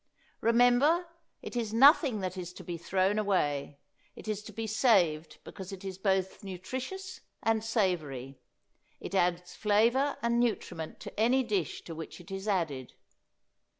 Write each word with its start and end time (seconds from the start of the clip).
Remember, 0.39 1.07
it 1.43 1.55
is 1.55 1.75
nothing 1.75 2.21
that 2.21 2.35
is 2.35 2.53
to 2.53 2.63
be 2.63 2.75
thrown 2.75 3.19
away; 3.19 3.77
it 4.15 4.27
is 4.27 4.41
to 4.45 4.51
be 4.51 4.65
saved 4.65 5.37
because 5.43 5.71
it 5.71 5.85
is 5.85 5.99
both 5.99 6.43
nutritious 6.43 7.21
and 7.43 7.63
savory. 7.63 8.41
It 8.99 9.13
adds 9.13 9.53
flavor 9.55 10.17
and 10.23 10.39
nutriment 10.39 10.99
to 11.01 11.19
any 11.19 11.43
dish 11.43 11.83
to 11.83 11.93
which 11.93 12.19
it 12.19 12.31
is 12.31 12.47
added. 12.47 12.93